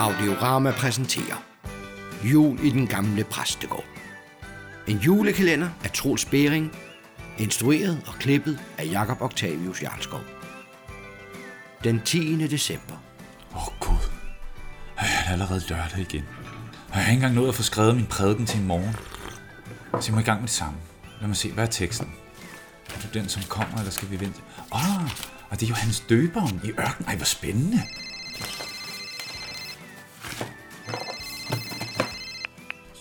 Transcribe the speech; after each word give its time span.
Audiorama 0.00 0.70
præsenterer 0.70 1.42
Jul 2.24 2.60
i 2.64 2.70
den 2.70 2.86
gamle 2.86 3.24
præstegård. 3.24 3.84
En 4.86 4.96
julekalender 4.96 5.68
af 5.84 5.90
Troels 5.90 6.24
Bering, 6.24 6.72
instrueret 7.38 8.02
og 8.06 8.14
klippet 8.14 8.60
af 8.78 8.86
Jakob 8.90 9.22
Octavius 9.22 9.82
Jarlskov. 9.82 10.20
Den 11.84 12.00
10. 12.04 12.46
december. 12.46 12.94
Åh 13.54 13.68
oh, 13.68 13.72
gud, 13.80 13.96
Ej, 14.98 15.06
det 15.06 15.26
er 15.26 15.32
allerede 15.32 15.62
lørdag 15.68 15.98
igen. 15.98 16.24
Og 16.88 16.96
jeg 16.96 17.04
har 17.04 17.10
ikke 17.12 17.14
engang 17.14 17.34
nået 17.34 17.48
at 17.48 17.54
få 17.54 17.62
skrevet 17.62 17.96
min 17.96 18.06
prædiken 18.06 18.46
til 18.46 18.60
i 18.60 18.64
morgen. 18.64 18.96
Så 20.00 20.06
jeg 20.08 20.14
må 20.14 20.20
i 20.20 20.24
gang 20.24 20.40
med 20.40 20.48
det 20.48 20.56
samme. 20.56 20.78
Lad 21.20 21.28
mig 21.28 21.36
se, 21.36 21.52
hvad 21.52 21.64
er 21.64 21.70
teksten? 21.70 22.12
Er 22.88 23.00
du 23.00 23.18
den, 23.18 23.28
som 23.28 23.42
kommer, 23.42 23.78
eller 23.78 23.90
skal 23.90 24.10
vi 24.10 24.20
vente? 24.20 24.40
Åh, 24.72 24.96
oh, 24.96 25.10
og 25.50 25.60
det 25.60 25.62
er 25.62 25.68
Johannes 25.68 26.00
Døberen 26.00 26.60
i 26.64 26.70
ørkenen. 26.70 27.08
Ej, 27.08 27.16
hvor 27.16 27.24
spændende. 27.24 27.82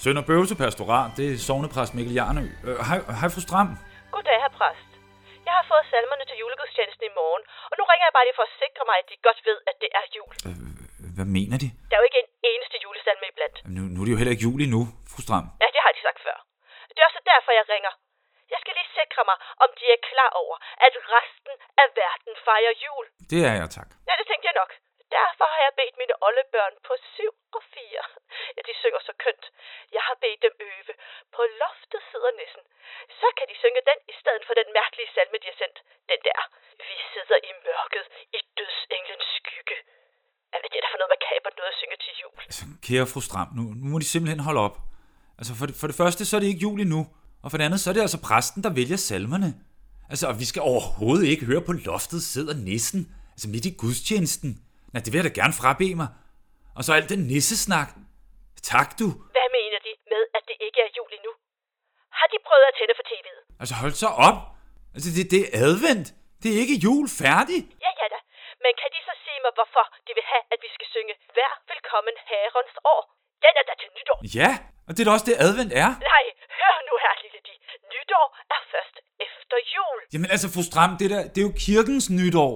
Sønder 0.04 0.24
Bøvse 0.30 0.56
Pastorat, 0.64 1.10
det 1.20 1.26
er 1.34 1.38
sovnepræst 1.48 1.94
Mikkel 1.98 2.16
Jarnø. 2.20 2.46
Øh, 2.68 2.78
hej, 2.90 3.00
hej 3.20 3.30
fru 3.34 3.42
Stram. 3.48 3.70
Goddag, 4.14 4.38
herr 4.44 4.54
præst. 4.60 4.92
Jeg 5.48 5.54
har 5.60 5.66
fået 5.72 5.86
salmerne 5.92 6.26
til 6.30 6.38
julegudstjenesten 6.42 7.06
i 7.10 7.14
morgen, 7.20 7.44
og 7.72 7.76
nu 7.80 7.84
ringer 7.92 8.06
jeg 8.08 8.16
bare 8.18 8.26
lige 8.28 8.38
for 8.40 8.46
at 8.50 8.54
sikre 8.64 8.84
mig, 8.90 8.96
at 9.02 9.08
de 9.12 9.16
godt 9.28 9.40
ved, 9.50 9.58
at 9.70 9.76
det 9.84 9.90
er 10.00 10.06
jul. 10.18 10.34
Øh, 10.48 10.58
hvad 11.18 11.28
mener 11.38 11.58
de? 11.64 11.68
Der 11.90 11.94
er 11.96 12.02
jo 12.02 12.08
ikke 12.10 12.22
en 12.26 12.32
eneste 12.52 12.76
julesalme 12.86 13.26
iblandt. 13.32 13.58
Nu, 13.76 13.82
nu 13.94 13.98
er 14.00 14.06
det 14.06 14.14
jo 14.16 14.20
heller 14.20 14.36
ikke 14.36 14.46
jul 14.48 14.60
endnu, 14.66 14.82
fru 15.12 15.20
Stram. 15.26 15.46
Ja, 15.64 15.68
det 15.76 15.82
har 15.86 15.92
de 15.98 16.02
sagt 16.08 16.20
før. 16.28 16.38
Det 16.96 17.00
er 17.02 17.08
også 17.10 17.22
derfor, 17.34 17.52
jeg 17.60 17.66
ringer. 17.76 17.94
Jeg 18.54 18.60
skal 18.64 18.74
lige 18.80 18.92
sikre 19.00 19.22
mig, 19.30 19.38
om 19.64 19.70
de 19.80 19.86
er 19.96 20.00
klar 20.12 20.32
over, 20.44 20.56
at 20.88 20.94
resten 21.16 21.54
af 21.82 21.88
verden 22.02 22.34
fejrer 22.48 22.74
jul. 22.86 23.06
Det 23.32 23.40
er 23.50 23.54
jeg, 23.62 23.70
tak. 23.78 23.90
Ja, 24.10 24.14
det 24.20 24.26
tænkte 24.30 24.48
jeg 24.50 24.56
nok. 24.62 24.72
Derfor 25.18 25.46
har 25.54 25.62
jeg 25.68 25.74
bedt 25.82 25.96
mine 26.02 26.16
oldebørn 26.28 26.76
på 26.88 26.94
7 27.18 27.58
og 27.58 27.62
4. 27.74 28.04
Ja, 28.56 28.62
de 28.68 28.74
synger 28.82 29.02
så 29.10 29.14
kønt. 29.24 29.46
Jeg 29.96 30.04
har 30.08 30.16
bedt 30.24 30.42
dem 30.46 30.56
øve. 30.70 30.94
På 31.36 31.42
loftet 31.62 32.02
sidder 32.12 32.32
nissen. 32.40 32.64
Så 33.20 33.28
kan 33.38 33.46
de 33.52 33.56
synge 33.64 33.82
den 33.90 34.00
i 34.14 34.16
stedet 34.22 34.44
for 34.48 34.56
den 34.62 34.70
mærkelige 34.80 35.10
salme, 35.16 35.38
de 35.44 35.48
har 35.52 35.58
sendt. 35.62 35.78
Den 36.12 36.20
der. 36.28 36.40
Vi 36.90 36.96
sidder 37.14 37.38
i 37.50 37.52
mørket 37.68 38.06
i 38.38 38.40
dødsenglens 38.58 39.28
skygge. 39.40 39.78
Hvad 40.50 40.58
er 40.60 40.64
det 40.66 40.72
der 40.76 40.90
for 40.94 41.00
noget 41.02 41.14
makaber 41.16 41.50
noget 41.60 41.72
at 41.74 41.78
synge 41.82 41.98
til 42.06 42.14
jul? 42.22 42.40
Altså, 42.50 42.64
kære 42.86 43.06
fru 43.12 43.22
Stram, 43.28 43.50
nu, 43.58 43.64
nu 43.80 43.86
må 43.92 43.98
de 44.04 44.10
simpelthen 44.14 44.42
holde 44.48 44.62
op. 44.68 44.78
Altså, 45.40 45.54
for 45.60 45.66
det, 45.68 45.76
for 45.82 45.88
det 45.90 45.98
første, 46.02 46.22
så 46.26 46.34
er 46.36 46.42
det 46.42 46.52
ikke 46.52 46.66
jul 46.68 46.80
endnu. 46.86 47.02
Og 47.44 47.48
for 47.50 47.58
det 47.58 47.66
andet, 47.68 47.80
så 47.82 47.88
er 47.90 47.96
det 47.96 48.06
altså 48.08 48.20
præsten, 48.30 48.60
der 48.66 48.72
vælger 48.80 49.00
salmerne. 49.10 49.50
Altså, 50.12 50.26
og 50.32 50.36
vi 50.42 50.46
skal 50.52 50.62
overhovedet 50.72 51.26
ikke 51.32 51.46
høre 51.52 51.64
på 51.68 51.74
loftet 51.88 52.22
sidder 52.34 52.56
nissen. 52.70 53.02
Altså 53.34 53.48
midt 53.54 53.66
i 53.66 53.74
gudstjenesten. 53.84 54.52
Nej, 54.94 55.02
det 55.04 55.10
vil 55.12 55.20
jeg 55.20 55.28
da 55.30 55.34
gerne 55.42 55.56
frabe 55.62 55.88
mig. 56.02 56.10
Og 56.78 56.82
så 56.86 56.92
alt 56.98 57.10
den 57.14 57.22
nissesnak. 57.32 57.90
Tak 58.74 58.90
du. 59.02 59.08
Hvad 59.36 59.50
mener 59.58 59.80
de 59.88 59.94
med, 60.14 60.24
at 60.38 60.44
det 60.50 60.58
ikke 60.66 60.80
er 60.86 60.90
jul 60.98 61.12
endnu? 61.18 61.32
Har 62.20 62.28
de 62.34 62.38
prøvet 62.48 62.66
at 62.72 62.76
tænde 62.78 62.96
for 63.00 63.06
tv'et? 63.12 63.40
Altså 63.62 63.76
hold 63.82 63.96
så 64.04 64.10
op. 64.28 64.40
Altså 64.96 65.10
det, 65.16 65.24
det 65.34 65.42
er 65.46 65.52
advent. 65.66 66.08
Det 66.42 66.50
er 66.54 66.58
ikke 66.64 66.76
jul 66.86 67.06
færdig. 67.24 67.60
Ja, 67.86 67.92
ja 68.00 68.06
da. 68.14 68.20
Men 68.64 68.72
kan 68.82 68.90
de 68.96 69.00
så 69.10 69.14
sige 69.26 69.40
mig, 69.46 69.52
hvorfor 69.58 69.86
de 70.06 70.12
vil 70.18 70.26
have, 70.32 70.44
at 70.54 70.60
vi 70.66 70.70
skal 70.76 70.88
synge 70.96 71.14
Vær 71.38 71.54
velkommen 71.72 72.16
herrens 72.30 72.78
år? 72.94 73.02
Den 73.46 73.54
er 73.60 73.66
da 73.70 73.74
til 73.82 73.90
nytår. 73.98 74.18
Ja, 74.40 74.52
og 74.88 74.92
det 74.94 75.00
er 75.02 75.08
da 75.08 75.14
også 75.18 75.28
det 75.30 75.36
advent 75.48 75.72
er. 75.84 75.90
Nej, 76.12 76.26
hør 76.60 76.76
nu 76.88 76.94
her, 77.04 77.14
lille 77.24 77.40
de. 77.48 77.54
Nytår 77.94 78.26
er 78.56 78.62
først 78.74 78.96
efter 79.26 79.58
jul. 79.76 80.00
Jamen 80.14 80.30
altså, 80.34 80.48
fru 80.54 80.62
Stram, 80.70 80.92
det, 81.00 81.08
der, 81.14 81.22
det 81.34 81.38
er 81.42 81.46
jo 81.50 81.54
kirkens 81.68 82.06
nytår. 82.20 82.54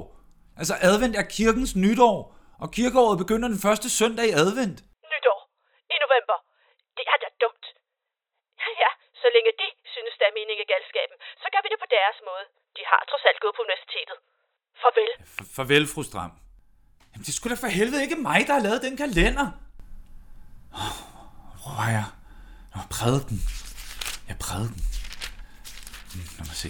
Altså, 0.60 0.74
advent 0.90 1.16
er 1.22 1.26
kirkens 1.38 1.72
nytår. 1.86 2.18
Og 2.64 2.68
kirkeåret 2.78 3.18
begynder 3.24 3.48
den 3.54 3.62
første 3.66 3.88
søndag 4.00 4.26
i 4.32 4.34
advent. 4.44 4.78
Nytår. 5.14 5.40
I 5.96 5.98
november. 6.06 6.38
Det 6.98 7.06
er 7.14 7.18
da 7.24 7.30
dumt. 7.44 7.66
Ja, 8.84 8.92
så 9.22 9.28
længe 9.36 9.52
de 9.62 9.68
synes, 9.94 10.14
der 10.20 10.26
er 10.30 10.34
mening 10.40 10.58
i 10.64 10.68
galskaben, 10.74 11.18
så 11.42 11.48
gør 11.54 11.62
vi 11.66 11.70
det 11.74 11.80
på 11.84 11.90
deres 11.98 12.18
måde. 12.30 12.46
De 12.78 12.82
har 12.92 13.02
trods 13.10 13.26
alt 13.30 13.40
gået 13.44 13.56
på 13.58 13.62
universitetet. 13.68 14.18
Farvel. 14.82 15.12
F- 15.36 15.50
farvel, 15.58 15.86
fru 15.94 16.02
Stram. 16.10 16.32
Jamen, 17.12 17.24
det 17.26 17.32
er 17.34 17.38
sgu 17.38 17.46
da 17.50 17.58
for 17.66 17.72
helvede 17.80 18.02
ikke 18.06 18.20
mig, 18.30 18.40
der 18.48 18.54
har 18.58 18.64
lavet 18.68 18.82
den 18.88 18.96
kalender. 19.04 19.48
Oh, 20.82 20.94
hvor 21.62 21.74
var 21.82 21.90
jeg? 21.98 22.08
Nå, 22.74 22.80
prædiken. 22.96 23.38
Jeg 24.30 24.36
prædiken. 24.48 24.82
Lad 26.38 26.46
mig 26.52 26.58
se. 26.66 26.70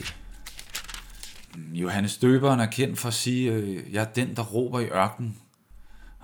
Johannes 1.74 2.18
Døberen 2.18 2.60
er 2.60 2.66
kendt 2.66 3.00
for 3.00 3.08
at 3.08 3.14
sige, 3.14 3.52
øh, 3.52 3.94
jeg 3.94 4.02
er 4.02 4.12
den, 4.14 4.36
der 4.36 4.44
råber 4.44 4.80
i 4.80 4.86
ørkenen. 4.86 5.38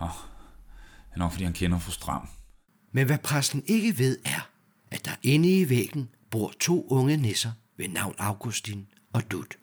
Oh, 0.02 0.10
det 1.10 1.16
er 1.16 1.20
nok, 1.20 1.32
fordi 1.32 1.44
han 1.44 1.54
kender 1.54 1.80
fru 1.80 1.92
Stram. 1.92 2.30
Men 2.92 3.06
hvad 3.06 3.18
præsten 3.18 3.64
ikke 3.68 3.98
ved 3.98 4.18
er, 4.26 4.50
at 4.92 5.06
der 5.06 5.12
inde 5.24 5.60
i 5.60 5.70
væggen 5.70 6.10
bor 6.32 6.52
to 6.60 6.88
unge 6.90 7.18
nisser 7.18 7.52
ved 7.78 7.88
navn 7.88 8.16
Augustin 8.18 8.88
og 9.14 9.32
Dut. 9.32 9.58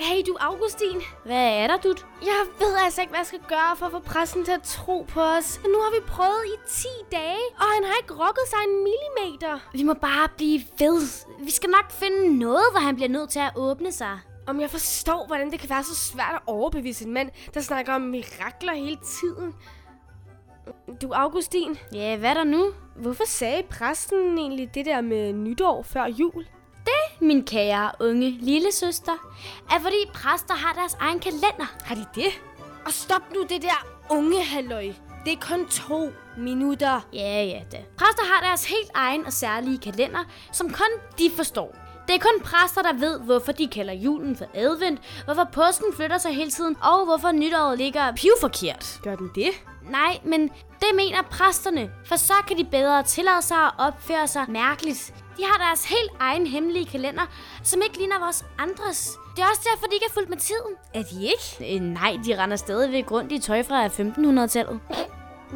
Hey 0.00 0.22
du, 0.26 0.36
Augustin. 0.40 1.00
Hvad 1.24 1.46
er 1.60 1.66
der, 1.66 1.76
du? 1.76 1.94
Jeg 2.22 2.40
ved 2.60 2.76
altså 2.84 3.00
ikke, 3.00 3.10
hvad 3.10 3.20
jeg 3.20 3.26
skal 3.26 3.40
gøre 3.48 3.76
for 3.78 3.86
at 3.86 3.92
få 3.92 3.98
præsten 3.98 4.44
til 4.44 4.52
at 4.52 4.62
tro 4.62 5.06
på 5.08 5.20
os. 5.20 5.60
Nu 5.64 5.78
har 5.84 5.90
vi 5.96 6.00
prøvet 6.06 6.42
i 6.54 6.56
10 6.68 6.86
dage, 7.12 7.44
og 7.60 7.66
han 7.74 7.84
har 7.88 7.94
ikke 8.02 8.14
rokket 8.14 8.46
sig 8.52 8.60
en 8.68 8.74
millimeter. 8.88 9.54
Vi 9.72 9.82
må 9.82 9.94
bare 9.94 10.28
blive 10.36 10.60
ved. 10.78 11.26
Vi 11.44 11.50
skal 11.50 11.70
nok 11.70 11.90
finde 11.90 12.38
noget, 12.38 12.64
hvor 12.72 12.80
han 12.80 12.94
bliver 12.94 13.08
nødt 13.08 13.30
til 13.30 13.38
at 13.38 13.52
åbne 13.56 13.92
sig. 13.92 14.18
Om 14.46 14.60
jeg 14.60 14.70
forstår, 14.70 15.26
hvordan 15.26 15.50
det 15.50 15.60
kan 15.60 15.70
være 15.70 15.84
så 15.84 15.94
svært 15.94 16.34
at 16.34 16.40
overbevise 16.46 17.04
en 17.04 17.14
mand, 17.14 17.30
der 17.54 17.60
snakker 17.60 17.94
om 17.94 18.00
mirakler 18.00 18.74
hele 18.74 18.98
tiden. 19.20 19.54
Du, 21.02 21.12
Augustin. 21.12 21.78
Ja, 21.92 22.16
hvad 22.16 22.30
er 22.30 22.34
der 22.34 22.44
nu? 22.44 22.72
Hvorfor 22.96 23.24
sagde 23.26 23.62
præsten 23.62 24.38
egentlig 24.38 24.74
det 24.74 24.86
der 24.86 25.00
med 25.00 25.32
nytår 25.32 25.82
før 25.82 26.04
jul? 26.04 26.46
Det, 26.84 27.20
min 27.20 27.44
kære 27.44 27.90
unge 28.00 28.30
lille 28.30 28.72
søster, 28.72 29.12
er 29.70 29.80
fordi 29.80 29.96
præster 30.14 30.54
har 30.54 30.72
deres 30.72 30.96
egen 31.00 31.20
kalender. 31.20 31.76
Har 31.84 31.94
de 31.94 32.06
det? 32.14 32.42
Og 32.86 32.92
stop 32.92 33.22
nu 33.34 33.42
det 33.42 33.62
der 33.62 33.86
unge 34.10 34.44
halløj. 34.44 34.92
Det 35.24 35.32
er 35.32 35.36
kun 35.40 35.66
to 35.66 36.10
minutter. 36.38 37.00
Ja, 37.12 37.44
ja, 37.44 37.62
det. 37.70 37.80
Præster 37.96 38.34
har 38.34 38.48
deres 38.48 38.64
helt 38.64 38.90
egen 38.94 39.26
og 39.26 39.32
særlige 39.32 39.78
kalender, 39.78 40.24
som 40.52 40.68
kun 40.68 41.18
de 41.18 41.30
forstår. 41.36 41.76
Det 42.12 42.18
er 42.20 42.28
kun 42.32 42.40
præster, 42.44 42.82
der 42.82 42.92
ved, 42.92 43.20
hvorfor 43.20 43.52
de 43.52 43.68
kalder 43.68 43.92
julen 43.92 44.36
for 44.36 44.46
advent, 44.54 45.00
hvorfor 45.24 45.44
påsken 45.52 45.92
flytter 45.96 46.18
sig 46.18 46.34
hele 46.34 46.50
tiden, 46.50 46.76
og 46.82 47.04
hvorfor 47.04 47.32
nytåret 47.32 47.78
ligger 47.78 48.12
pivforkert. 48.12 49.00
Gør 49.02 49.16
den 49.16 49.30
det? 49.34 49.50
Nej, 49.90 50.18
men 50.24 50.48
det 50.80 50.88
mener 50.94 51.22
præsterne, 51.30 51.90
for 52.06 52.16
så 52.16 52.32
kan 52.48 52.58
de 52.58 52.64
bedre 52.64 53.02
tillade 53.02 53.42
sig 53.42 53.56
at 53.64 53.72
opføre 53.78 54.28
sig 54.28 54.44
mærkeligt. 54.48 55.14
De 55.36 55.42
har 55.44 55.68
deres 55.68 55.84
helt 55.84 56.10
egen 56.20 56.46
hemmelige 56.46 56.86
kalender, 56.86 57.22
som 57.62 57.80
ikke 57.84 57.98
ligner 57.98 58.18
vores 58.18 58.44
andres. 58.58 59.18
Det 59.36 59.42
er 59.42 59.46
også 59.46 59.68
derfor, 59.72 59.86
de 59.86 59.94
ikke 59.94 60.06
er 60.08 60.14
fuldt 60.14 60.28
med 60.28 60.38
tiden. 60.38 60.74
Er 60.94 61.02
de 61.02 61.24
ikke? 61.24 61.74
Øh, 61.76 61.80
nej, 61.80 62.18
de 62.26 62.42
render 62.42 62.56
stadigvæk 62.56 63.10
rundt 63.10 63.32
i 63.32 63.38
tøj 63.38 63.62
fra 63.62 63.86
1500-tallet. 63.86 64.80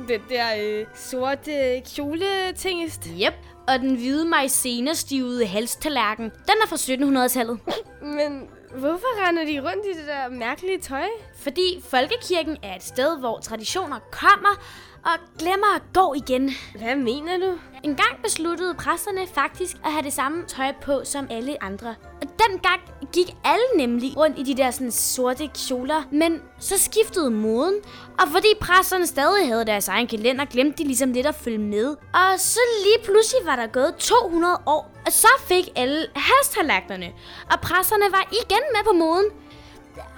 Den 0.08 0.20
der 0.28 0.46
øh, 0.60 0.86
sorte 0.94 1.82
kjole-tingest. 1.94 3.08
Yep. 3.22 3.34
Og 3.68 3.78
den 3.78 3.96
hvide 3.96 4.24
majsenerstivede 4.24 5.46
halstallerken, 5.46 6.24
den 6.24 6.54
er 6.64 6.68
fra 6.68 6.76
1700-tallet. 6.76 7.60
Men 8.02 8.48
hvorfor 8.78 9.28
render 9.28 9.44
de 9.44 9.70
rundt 9.70 9.86
i 9.86 9.98
det 9.98 10.06
der 10.06 10.28
mærkelige 10.28 10.78
tøj? 10.78 11.06
Fordi 11.36 11.82
folkekirken 11.88 12.56
er 12.62 12.76
et 12.76 12.82
sted, 12.82 13.18
hvor 13.18 13.38
traditioner 13.38 13.98
kommer 14.12 14.62
og 15.04 15.12
glemmer 15.38 15.76
at 15.76 15.82
gå 15.92 16.14
igen. 16.14 16.50
Hvad 16.78 16.96
mener 16.96 17.38
du? 17.38 17.58
En 17.84 17.96
gang 17.96 18.22
besluttede 18.22 18.74
præsterne 18.74 19.26
faktisk 19.34 19.76
at 19.84 19.92
have 19.92 20.02
det 20.02 20.12
samme 20.12 20.44
tøj 20.46 20.72
på 20.82 21.00
som 21.04 21.26
alle 21.30 21.62
andre. 21.62 21.94
Og 22.26 22.32
dengang 22.48 22.80
gik 23.12 23.36
alle 23.44 23.66
nemlig 23.76 24.16
rundt 24.16 24.38
i 24.38 24.42
de 24.42 24.56
der 24.56 24.70
sådan 24.70 24.90
sorte 24.90 25.50
kjoler, 25.68 26.02
men 26.12 26.42
så 26.58 26.78
skiftede 26.78 27.30
moden. 27.30 27.74
Og 28.20 28.28
fordi 28.32 28.48
præsterne 28.60 29.06
stadig 29.06 29.48
havde 29.48 29.64
deres 29.66 29.88
egen 29.88 30.06
kalender, 30.06 30.44
glemte 30.44 30.78
de 30.78 30.84
ligesom 30.84 31.12
lidt 31.12 31.26
at 31.26 31.34
følge 31.34 31.58
med. 31.58 31.86
Og 32.14 32.30
så 32.38 32.60
lige 32.84 33.04
pludselig 33.04 33.46
var 33.46 33.56
der 33.56 33.66
gået 33.66 33.94
200 33.98 34.58
år, 34.66 34.92
og 35.06 35.12
så 35.12 35.28
fik 35.48 35.68
alle 35.76 36.06
hastalagterne, 36.16 37.12
Og 37.52 37.60
præsterne 37.60 38.12
var 38.12 38.28
igen 38.32 38.64
med 38.74 38.82
på 38.84 38.92
moden. 38.92 39.26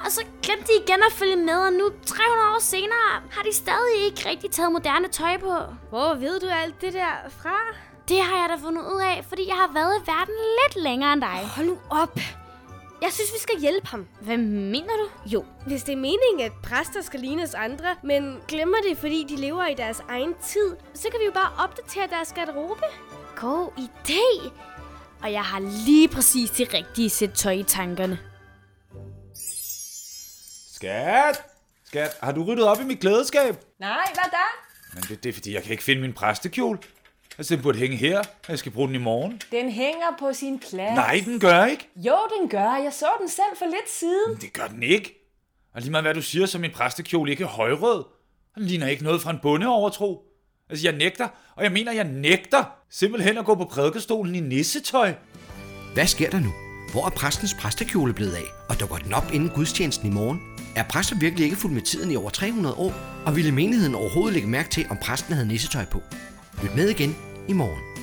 Og 0.05 0.11
så 0.11 0.21
glemte 0.43 0.65
de 0.67 0.77
igen 0.85 1.03
at 1.09 1.12
følge 1.12 1.37
med, 1.37 1.59
og 1.67 1.73
nu 1.73 1.91
300 2.06 2.49
år 2.55 2.61
senere 2.61 3.11
har 3.31 3.43
de 3.43 3.55
stadig 3.55 4.05
ikke 4.05 4.29
rigtig 4.29 4.50
taget 4.50 4.73
moderne 4.73 5.09
tøj 5.09 5.38
på. 5.38 5.55
Hvor 5.88 6.15
ved 6.15 6.41
du 6.41 6.47
alt 6.47 6.81
det 6.81 6.93
der 6.93 7.12
fra? 7.43 7.88
Det 8.09 8.21
har 8.23 8.37
jeg 8.41 8.49
da 8.49 8.57
fundet 8.67 8.83
ud 8.83 9.01
af, 9.01 9.25
fordi 9.29 9.49
jeg 9.49 9.57
har 9.57 9.73
været 9.73 9.95
i 9.99 10.11
verden 10.11 10.35
lidt 10.59 10.85
længere 10.85 11.13
end 11.13 11.21
dig. 11.21 11.41
Hold 11.57 11.67
nu 11.67 11.79
op. 11.91 12.19
Jeg 13.03 13.13
synes, 13.13 13.33
vi 13.33 13.39
skal 13.39 13.61
hjælpe 13.61 13.87
ham. 13.87 14.07
Hvad 14.21 14.37
mener 14.37 14.97
du? 15.03 15.09
Jo, 15.27 15.45
hvis 15.67 15.83
det 15.83 15.93
er 15.93 15.97
meningen, 15.97 16.41
at 16.41 16.53
præster 16.63 17.03
skal 17.03 17.21
ligne 17.21 17.43
os 17.43 17.55
andre, 17.55 17.97
men 18.03 18.41
glemmer 18.49 18.77
det, 18.89 18.99
fordi 18.99 19.27
de 19.29 19.37
lever 19.37 19.67
i 19.67 19.75
deres 19.75 20.03
egen 20.09 20.35
tid, 20.47 20.77
så 20.95 21.09
kan 21.11 21.21
vi 21.21 21.25
jo 21.25 21.33
bare 21.33 21.53
opdatere 21.65 22.07
deres 22.07 22.33
garderobe. 22.33 22.83
God 23.37 23.69
idé. 23.79 24.51
Og 25.23 25.33
jeg 25.33 25.43
har 25.43 25.61
lige 25.87 26.09
præcis 26.09 26.51
det 26.51 26.75
rigtige 26.75 27.11
sæt 27.11 27.33
tøj 27.33 27.53
i 27.53 27.63
tankerne. 27.63 28.19
Skat! 30.75 31.43
Skat, 31.85 32.17
har 32.23 32.33
du 32.33 32.45
ryddet 32.45 32.67
op 32.67 32.81
i 32.81 32.85
mit 32.85 33.01
klædeskab? 33.01 33.57
Nej, 33.81 34.07
hvad 34.15 34.31
da? 34.31 34.47
Men 34.95 35.03
det, 35.03 35.25
det 35.25 35.29
er 35.29 35.33
fordi, 35.33 35.55
jeg 35.55 35.63
kan 35.63 35.71
ikke 35.73 35.85
finde 35.85 36.03
min 36.03 36.13
præstekjole. 36.13 36.79
Altså, 37.38 37.55
den 37.55 37.62
burde 37.62 37.79
hænge 37.79 37.96
her, 37.96 38.23
jeg 38.49 38.58
skal 38.58 38.73
bruge 38.73 38.88
den 38.88 38.94
i 38.94 38.99
morgen. 38.99 39.43
Den 39.50 39.70
hænger 39.70 40.17
på 40.19 40.32
sin 40.32 40.58
plads. 40.58 40.94
Nej, 40.94 41.23
den 41.25 41.40
gør 41.40 41.64
ikke. 41.64 41.88
Jo, 41.96 42.17
den 42.38 42.49
gør. 42.49 42.76
Jeg 42.82 42.93
så 42.93 43.06
den 43.20 43.29
selv 43.29 43.56
for 43.58 43.64
lidt 43.64 43.90
siden. 43.90 44.40
Det 44.40 44.52
gør 44.52 44.67
den 44.67 44.82
ikke. 44.82 45.14
Og 45.75 45.81
lige 45.81 45.90
meget 45.90 46.05
hvad 46.05 46.14
du 46.14 46.23
siger, 46.23 46.46
så 46.46 46.58
er 46.58 46.61
min 46.61 46.70
præstekjole 46.70 47.31
ikke 47.31 47.44
højrød. 47.44 48.05
Den 48.55 48.64
ligner 48.64 48.87
ikke 48.87 49.02
noget 49.02 49.23
fra 49.23 49.31
en 49.31 49.38
bondeovertro. 49.43 50.23
Altså, 50.70 50.87
jeg 50.88 50.96
nægter, 50.96 51.29
og 51.56 51.64
jeg 51.64 51.73
mener, 51.73 51.93
jeg 51.93 52.05
nægter 52.05 52.64
simpelthen 52.90 53.38
at 53.38 53.44
gå 53.44 53.55
på 53.55 53.64
prædikestolen 53.64 54.35
i 54.35 54.40
nissetøj. 54.40 55.14
Hvad 55.94 56.06
sker 56.06 56.31
der 56.31 56.40
nu? 56.40 56.52
Hvor 56.93 57.06
er 57.06 57.11
præstens 57.11 57.55
præstekjole 57.61 58.14
blevet 58.14 58.35
af? 58.35 58.44
Og 58.69 58.81
dukker 58.81 58.96
den 58.96 59.14
op 59.14 59.32
inden 59.32 59.49
gudstjenesten 59.49 60.11
i 60.11 60.14
morgen? 60.14 60.40
Er 60.76 60.85
præster 60.90 61.19
virkelig 61.19 61.44
ikke 61.44 61.56
fuldt 61.56 61.75
med 61.75 61.82
tiden 61.82 62.11
i 62.11 62.17
over 62.17 62.31
300 62.31 62.75
år? 62.75 62.93
Og 63.26 63.37
ville 63.37 63.52
menigheden 63.52 63.94
overhovedet 63.94 64.35
lægge 64.35 64.49
mærke 64.49 64.70
til, 64.70 64.87
om 64.90 64.96
præsten 65.02 65.35
havde 65.35 65.49
nissetøj 65.49 65.85
på? 65.85 66.02
Lyt 66.62 66.76
med 66.76 66.88
igen 66.88 67.28
i 67.49 67.55
morgen. 67.55 67.98